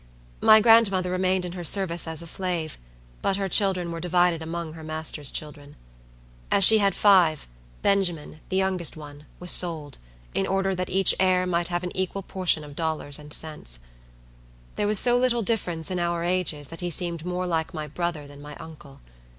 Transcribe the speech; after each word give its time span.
My 0.41 0.59
grandmother 0.61 1.11
remained 1.11 1.45
in 1.45 1.51
her 1.51 1.63
service 1.63 2.07
as 2.07 2.23
a 2.23 2.25
slave; 2.25 2.79
but 3.21 3.37
her 3.37 3.47
children 3.47 3.91
were 3.91 3.99
divided 3.99 4.41
among 4.41 4.73
her 4.73 4.83
master's 4.83 5.29
children. 5.29 5.75
As 6.49 6.63
she 6.63 6.79
had 6.79 6.95
five, 6.95 7.45
Benjamin, 7.83 8.39
the 8.49 8.55
youngest 8.57 8.97
one, 8.97 9.27
was 9.39 9.51
sold, 9.51 9.99
in 10.33 10.47
order 10.47 10.73
that 10.73 10.89
each 10.89 11.13
heir 11.19 11.45
might 11.45 11.67
have 11.67 11.83
an 11.83 11.95
equal 11.95 12.23
portion 12.23 12.63
of 12.63 12.75
dollars 12.75 13.19
and 13.19 13.31
cents. 13.31 13.77
There 14.75 14.87
was 14.87 14.97
so 14.97 15.19
little 15.19 15.43
difference 15.43 15.91
in 15.91 15.99
our 15.99 16.23
ages 16.23 16.69
that 16.69 16.81
he 16.81 16.89
seemed 16.89 17.23
more 17.23 17.45
like 17.45 17.71
my 17.71 17.85
brother 17.85 18.25
than 18.25 18.41
my 18.41 18.55
uncle. 18.55 19.01